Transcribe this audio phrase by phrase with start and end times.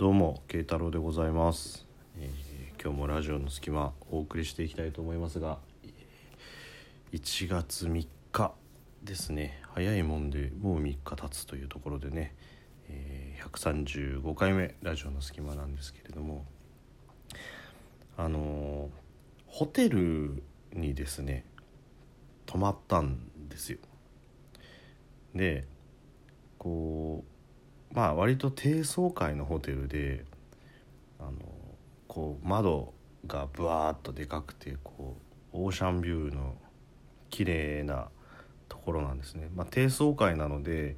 [0.00, 1.86] どうも慶太郎でございます、
[2.18, 5.58] えー今日もラジオの隙間お送りしていきたいと思いますが
[7.12, 8.54] 1月3日
[9.02, 9.60] ですね。
[9.74, 12.34] 早いもんでもう3日経つというところでね、
[12.88, 16.46] えー135回目ラジオの隙間なんですけれども
[18.16, 18.88] あのー
[19.48, 20.42] ホテル
[20.72, 21.44] にですね
[22.46, 23.18] 泊まったん
[23.50, 23.78] ですよ。
[25.34, 25.66] で
[26.56, 27.29] こう
[27.92, 30.24] まあ割と低層階のホテルで
[31.18, 31.32] あの
[32.08, 32.94] こう窓
[33.26, 35.16] がブワーッとでかくてこ
[35.52, 36.56] うオーシャンビューの
[37.28, 38.08] 綺麗な
[38.68, 40.96] ところなんですね、まあ、低層階なので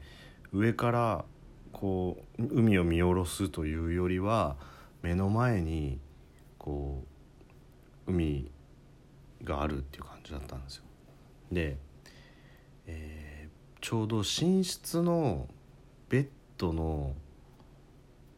[0.52, 1.24] 上から
[1.72, 4.56] こう海を見下ろすというよりは
[5.02, 5.98] 目の前に
[6.58, 7.04] こ
[8.06, 8.50] う海
[9.42, 10.84] があるっていう感じだったんですよ。
[11.50, 11.76] で、
[12.86, 13.32] えー
[13.82, 15.48] ちょうど寝室の
[16.08, 16.28] ベッ
[16.62, 17.14] ドの、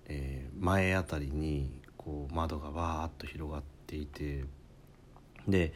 [0.06, 4.44] えー前あたりにこう窓がわーっと広がっていて
[5.46, 5.74] で、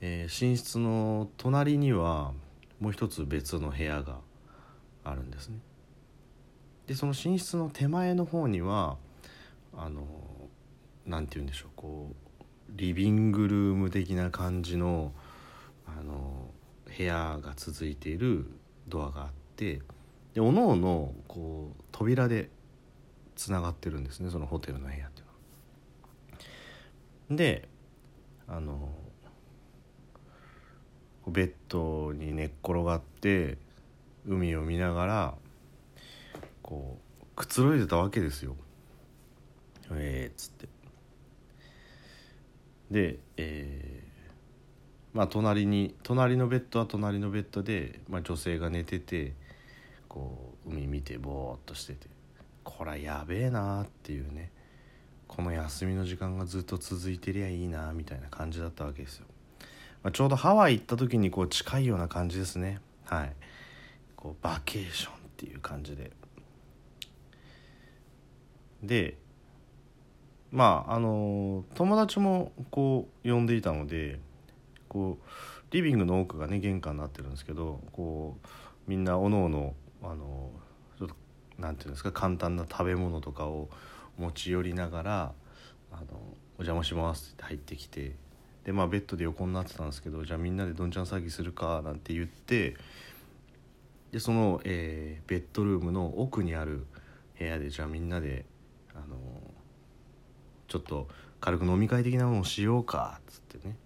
[0.00, 2.32] えー寝室の隣には
[2.78, 4.18] もう一つ別の部屋が
[5.02, 5.58] あるんですね。
[6.86, 8.96] でその寝室の手前の方には
[9.76, 10.06] あの
[11.04, 12.44] なんて言うんでしょうこう
[12.76, 15.12] リビングルーム的な感じの
[15.86, 16.50] あの
[16.96, 18.46] 部屋が続いている
[18.86, 19.80] ドアがあって
[20.34, 22.50] でおのおのこう扉で
[23.34, 25.32] つながってるんですねそのホテルの部屋っていうの
[27.30, 27.36] は。
[27.36, 27.68] で
[28.46, 28.88] あの
[31.26, 33.58] ベッドに寝っ転がって
[34.26, 35.34] 海を見ながら
[36.62, 38.56] こうくつろいでたわけですよ。
[39.92, 40.68] えー、っつって。
[42.90, 44.08] で、えー
[45.18, 49.34] まあ隣に隣のベッドは隣のベッドで、まあ、女性が寝てて
[50.08, 52.08] こう海見てぼーっとしてて
[52.64, 54.50] こらやべえなーっていうね
[55.26, 59.26] この休みの時間がずっと続いてりゃいいなみたいな感じだったわけですよ、
[60.02, 62.80] まあ、ちょうどハワイ行った時にこう近いような感じですね。
[63.04, 63.32] はい。
[64.16, 66.10] こうバケーションっていう感じで。
[68.82, 69.16] で
[70.50, 74.18] まああの友達もこう呼んでいたので
[74.88, 78.48] こうリビングの奥がね玄関になってるんですけどこう
[78.86, 80.50] みんなおのおのあの
[80.98, 81.14] ちょっと
[81.58, 83.68] なんていうんですか簡単な食べ物とかを
[84.18, 85.32] 持ち寄りながら
[85.92, 86.04] 「あの
[86.58, 88.16] お邪魔します」って入ってきて
[88.64, 92.76] でまあベッドで横になってたんですけどじゃあみんなでどんちゃん騒ぎするかなんて言って
[94.12, 96.86] でその、えーベッドルームの奥にある
[97.38, 98.46] 部屋でじゃあみんなで
[98.94, 99.16] あの
[100.66, 101.08] ちょっと
[101.40, 103.76] 軽く飲み会的なものをしようかっつってね。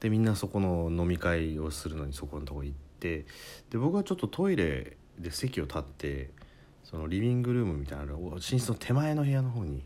[0.00, 3.26] でみんなそこの飲み会をするのにそこのとこ行ってて
[3.70, 6.30] で僕はちょっとトイレで席を立って
[6.84, 9.82] そのリビングルームみたいな寝室の手前の部屋の方に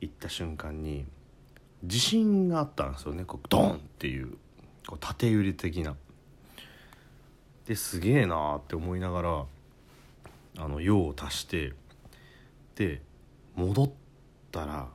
[0.00, 1.06] 行った瞬間に
[1.84, 4.36] 地震があったんですよねこうドンっていう
[4.86, 5.96] こう縦揺れ的な。
[7.66, 9.44] ですげえなーって思いながら
[10.56, 11.74] あの用を足して
[12.76, 13.02] で
[13.54, 13.90] 戻っ
[14.50, 14.88] たら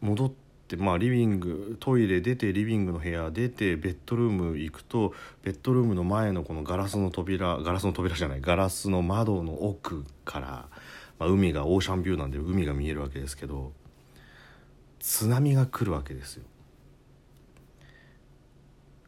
[0.00, 0.41] 戻って
[0.76, 10.68] まあリビングトイレ出てリビングの部屋出てベッドルーム行くとベッドルームの前のこのガラスの扉ガラスの扉じゃないガラスの窓の奥から、
[11.18, 13.72] まあ、海がオーシャンビューなんで海が見えるわけですけど
[14.98, 16.44] 津波が来るわけですよ。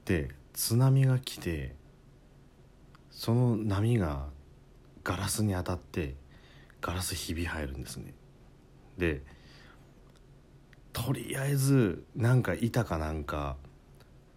[0.04, 1.74] で津波が来て
[3.10, 4.26] その波が
[5.02, 6.14] ガラスに当たって
[6.80, 8.12] ガラスひび入るんですね。
[8.98, 9.22] で
[10.94, 13.56] とりあえずなんか板かなんか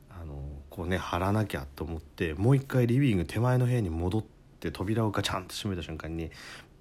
[0.09, 0.33] あの
[0.69, 4.23] こうね貼らなきゃと思ってもう一回リビング手前の部屋に戻っ
[4.59, 6.31] て扉をガチャンって閉めた瞬間に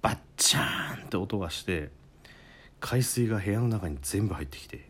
[0.01, 1.91] バッチャーンって音がして
[2.79, 4.89] 海水が部屋の中に全部入ってきて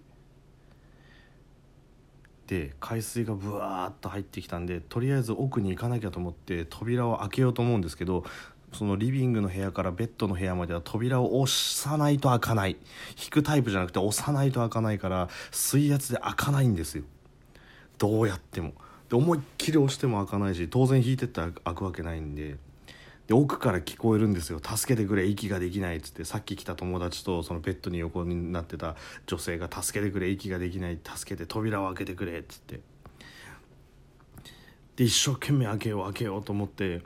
[2.48, 8.24] で海水がブワーッと入ってきたんでとりあえず奥に行かなきゃと思って扉を開けようと思うんですけど
[8.74, 12.78] そのリビングの部屋からベッドの部屋までは扉を押さないと開かない。
[13.22, 17.04] 引くタイプじゃなくて押さないと開かないから水圧で開かないんですよ。
[17.98, 18.74] どうやっても。
[19.10, 22.58] で思いっきり押しても開かないし当然引いてったら開くわけないんで。
[23.28, 26.24] で奥から聞こえるんですよ「助けてくれ息ができない」っつって。
[26.24, 32.80] さっき来た友達とそのベッドに横になってた女性が「助けてくれ息ができない助けて扉を開けてくれ」っつって。
[34.98, 37.02] で一生懸命開けよう開けようと思って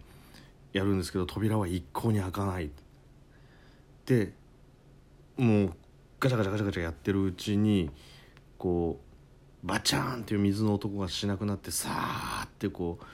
[0.74, 2.72] やるんですけど扉は一向に開かない。
[4.06, 4.34] で
[5.38, 5.74] もう
[6.20, 7.90] ガチャガチャガチャガチャやってるうちに
[8.58, 9.00] こ
[9.64, 13.06] うバチャーンっていう水の音がしなくなってさーってこう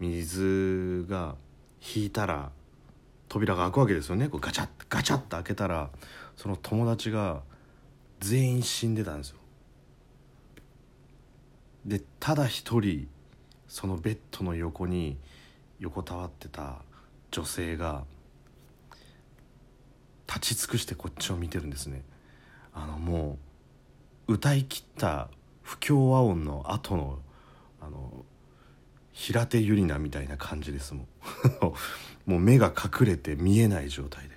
[0.00, 1.36] 水が
[1.94, 2.50] 引いたら
[3.28, 4.28] 扉が開くわけですよね。
[4.28, 5.90] こうガチャッガチャッと開けたら
[6.36, 7.42] その友達が
[8.20, 9.36] 全員死んでたんですよ。
[11.84, 13.08] でただ一人
[13.68, 15.18] そのベッドの横に
[15.78, 16.82] 横たわってた
[17.36, 18.04] 女性が
[20.26, 22.02] 立ち尽くしてこっちを見てるんですね。
[22.72, 23.36] あのも
[24.26, 25.28] う歌い切った
[25.62, 27.18] 不協和音の後の
[27.82, 28.24] あの
[29.12, 31.06] 平手友梨奈みたいな感じですもん。
[32.24, 34.36] もう目が隠れて見えない状態で。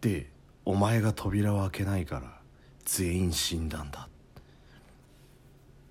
[0.00, 0.32] で
[0.64, 2.40] お前が扉を開けないから
[2.84, 4.08] 全員死んだんだ。
[4.08, 4.08] っ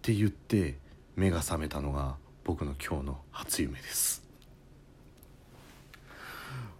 [0.01, 0.77] て言って
[1.15, 4.24] 目が覚めたのが僕の今日の初夢です。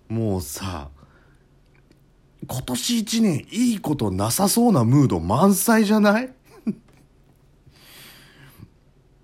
[0.09, 0.89] もうさ
[2.47, 6.29] 今年一年いいことなさそうなムード満載じゃない？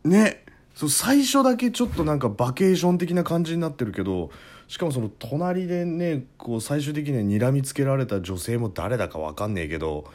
[0.04, 0.44] ね。
[0.74, 4.32] そう最初だけちょっとなんかバケーション的な感じになってるけど
[4.68, 10.06] しかもその隣でねこう最終的には睨みつけられた女性も誰だか分かんねえけど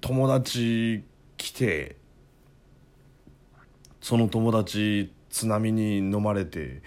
[0.00, 1.04] 友達
[1.36, 1.96] 来て
[4.00, 6.80] その友達津波に飲まれて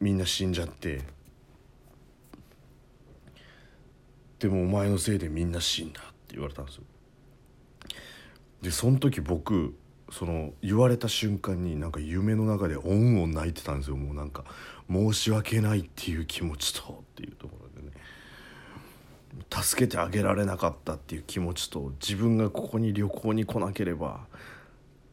[0.00, 1.02] みんな死んじゃって
[4.44, 6.82] でもお前のせいでみんな死んだって言われたんですよ。
[8.60, 9.74] でその時僕
[10.10, 13.96] その言われた瞬間になんか夢の中でオンオン泣いてたんですよ。
[13.96, 14.44] もうなんか
[14.90, 17.94] 申し訳ないっていう気持ちとっていうところでね。
[19.50, 24.26] 助けてあげられなかったっていう気持ちと自分がここに旅行に来なければ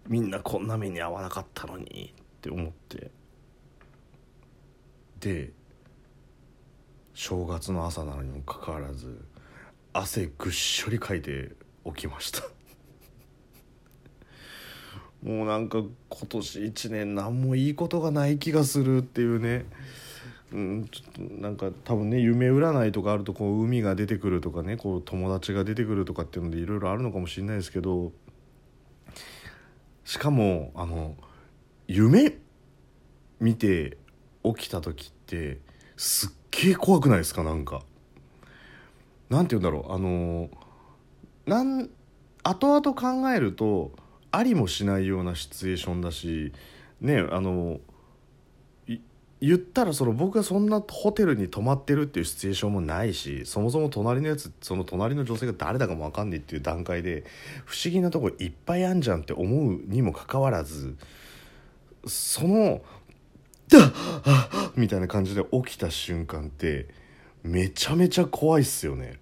[0.09, 3.11] みんなこんな目に遭わなかったのにって思って。
[5.21, 5.53] で
[7.21, 9.23] 正月の朝なのにもかかわらず
[9.93, 11.51] 汗ぐっしょりかいて
[11.85, 12.41] 起きました。
[15.21, 19.67] もうなんか今年一年何もいいことがない気がするっていうね。
[20.51, 28.13] うんちょっとなんか多分ね夢占いとかあるとこう海が出てくるとかねこう友達が出てくるとかっていうのでいろいろあるのかもしれないですけど
[30.05, 31.15] しかもあの
[31.87, 32.39] 夢
[33.39, 33.99] 見て
[34.43, 35.59] 起きた時って
[35.95, 37.43] すっげえ怖くないですか？
[37.43, 37.81] なんか。
[39.29, 40.49] なんて言うんだろうあの
[41.45, 41.89] なん
[42.43, 43.91] 後々考えると
[44.29, 46.51] ありもしないようなシチュエーションだし
[46.99, 47.79] ねあの
[49.39, 57.23] 言ったらその僕がそんなホテルに泊まってるっていうシチュエーションもないしそもそも隣のやつその隣の女性が誰だかも分かんないっていう段階で
[57.65, 60.97] 不思議なとこいっぱいあんじゃんって思うにもかかわらず
[62.05, 62.81] その
[63.71, 66.87] 「ダッ!」みたいな感じで起きた瞬間って
[67.43, 69.19] めちゃめちゃ怖いっすよね。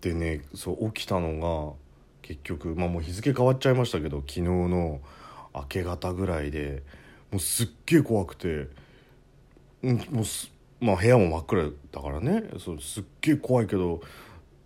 [0.00, 1.76] でねそう起きたのが
[2.20, 5.00] 結局まあもう日付変わっちゃいましたけど昨日の
[5.54, 6.82] 明け方ぐらいで
[7.30, 8.68] もうすっげえ怖くて、
[9.82, 14.02] もうすまあ部屋も真っ暗だからねそうすっげえ怖いけど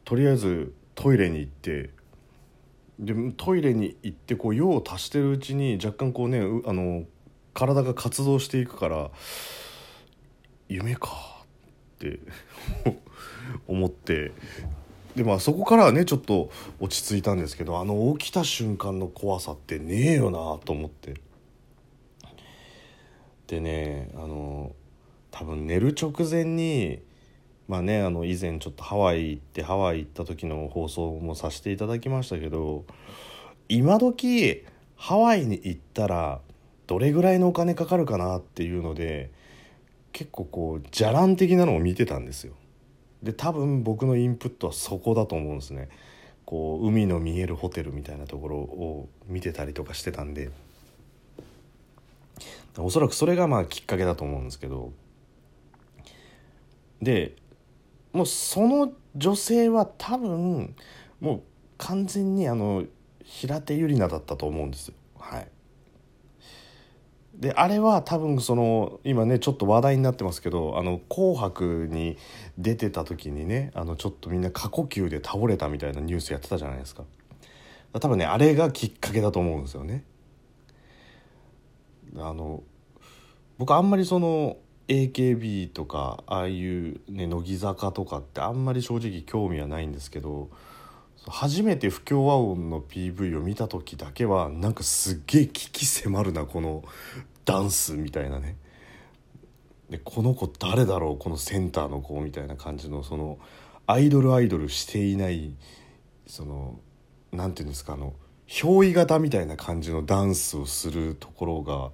[0.05, 1.91] とりあえずトイレに行って
[2.99, 7.05] でトイレに行ってこう用を足してるうちに若干こうねあの
[7.59, 9.11] 体が活動していくから
[10.69, 11.43] 夢か
[11.97, 12.21] って
[13.67, 14.31] 思って。
[15.17, 21.15] でまあそこからはねちょっと落ち着いたんですけどあの起きた瞬間の怖さってねえよなと思って。
[23.49, 24.77] でねあの
[25.33, 27.01] 多分寝る直前に
[27.67, 32.85] まあねあの以前ちょっとハワイ行ってハワイ行った時の放送もさせていただきましたけど
[33.69, 36.41] 今時ハワイに行ったら
[36.89, 39.31] どれぐらいのお金かかるかなっていうので
[40.13, 42.55] 結構こうじゃらん的なのを見てたんですよ。
[43.23, 45.91] で多分僕のインプットはそこだと思うんですね。
[46.47, 50.51] こう海の見えるホテルみたいなところを見てたりとかしてたんで。
[52.79, 54.93] おそらくそれがまあきっかけだと思うんですけど。
[57.03, 57.37] で
[58.15, 60.75] もうその女性は多分
[61.21, 61.43] もう
[61.77, 62.85] 完全にあの
[63.23, 64.95] 平手友梨奈だったと思うんですよ。
[65.19, 65.49] はい。
[67.39, 72.17] であれは多分その今ねちょっと話題になってますけど「あの紅白」に
[72.59, 77.05] 出てた時にねあのちょっとみんな過呼吸で倒れたみたいなニュースやってたじゃないですか。
[78.01, 80.05] 多分ねあれがきっかけだと思うんですよね。
[82.17, 82.65] あの
[83.57, 84.57] 僕あんまりその
[84.89, 90.51] AKB とかああいうね乃木坂とかってあんまり正直興味はないんですけど
[91.29, 96.85] 初めて不協和音の PV を見た時だけはなんかすっげえ危機迫るなこの
[97.45, 98.57] ダンスみたいなね。
[99.91, 103.39] でこの子誰だろうこのセンターの子みたいな感じのその
[103.87, 105.55] アイドルアイドルしていない
[106.27, 106.79] その
[107.33, 108.13] 何て言うんですかあの
[108.47, 111.91] 憑依型みたいな感じのダンスをするところが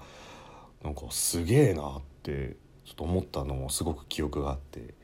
[0.83, 4.95] なんかすげえなってちょっと思ったのもすごく記憶があって。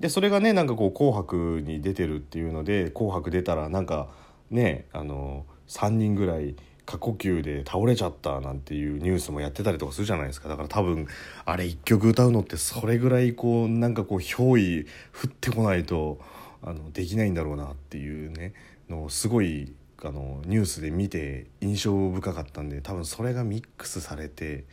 [0.00, 4.08] でそれがねなんかこう「紅白」に出てるっていうので「紅白」出たらなんか
[4.50, 10.48] ねあの3人ぐらい過呼吸で倒れちゃったなんていうニュースもやってたりとかするじゃないですか。
[10.48, 11.08] だから多分
[11.44, 16.20] あれ1曲歌うのってそれぐらいこうなんかこう憑依降ってこないと
[16.62, 18.54] あのできないんだろうなっていうね
[18.88, 19.74] のすごい
[20.04, 24.64] あのニュースで見て印象深かったんで多分それがミックスされて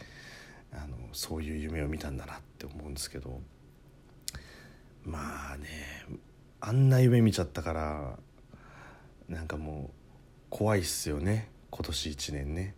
[0.71, 3.41] あのそういう夢を見たんだなって思うんですけど。
[5.05, 5.67] まあね
[6.61, 8.19] あんな夢見ちゃったから
[9.27, 9.93] なんかもう
[10.49, 12.75] 怖いっすよね今年1年ね。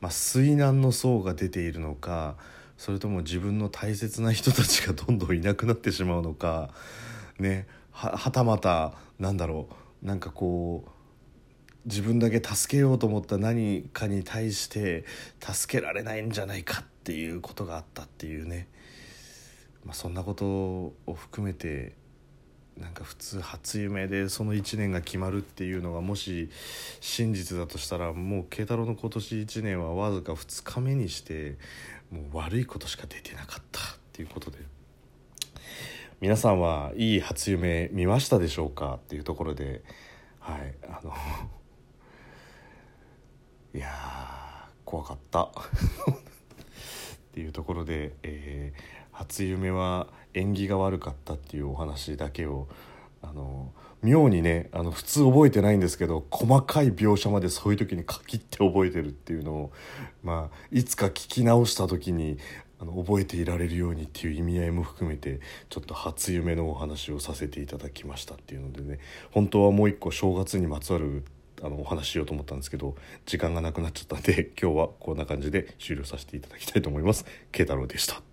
[0.00, 2.36] まあ、水難の層が出ているのか
[2.76, 6.70] それとも自分の大切な人たちがどんどんいなくなってしまうのか
[7.38, 9.68] ねははたまたなんだろ
[10.02, 10.90] うなんかこう
[11.84, 15.04] 自分だけ助けようと思った何かに対して
[15.40, 18.68] 助けられないんじゃないかっていうことがあったっていうね、
[19.84, 21.94] まあ、そんなことを含めて
[22.78, 26.48] なんか普通初夢でその1年が決まるっていうのがもし
[27.00, 31.58] 真実だとしたらもう慶太郎の今年1年はわずか2日目にして
[32.10, 34.58] もう悪いことしか出てなかったっていうことで。
[36.20, 39.82] 皆さんはいい初夢見ましたでしょうかっていうところで
[40.38, 41.12] はいあの
[43.74, 43.90] いや
[44.84, 45.50] 怖かった。
[47.32, 52.66] っていうところで、えー、初夢は縁起が悪かったっていうお話だけを
[53.22, 59.72] あの妙にねあの普通覚えてないんですけど細かい描写までそういう時に書きって覚えてるっていうのを、
[60.24, 62.38] まあ、いつか聞き直した時に
[62.80, 68.98] あの覚えていられるようにっていう意味合いも含めてちょっと初夢のお話をさせていただきましたっていうのでね
[69.30, 71.24] 本当はもう一個正月にまつわる
[71.62, 77.24] あのお話ししようと思ったんですけど時間がなくなっちゃったんで今日はこんな感じで終了させていただきたいと思います。
[77.52, 78.31] 慶太郎でした